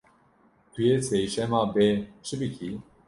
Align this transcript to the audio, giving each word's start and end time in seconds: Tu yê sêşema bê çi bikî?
Tu 0.71 0.79
yê 0.87 0.95
sêşema 1.07 1.61
bê 1.73 1.87
çi 2.25 2.35
bikî? 2.39 2.69